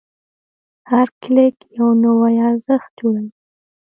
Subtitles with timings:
[0.91, 3.31] هر کلیک یو نوی ارزښت جوړوي.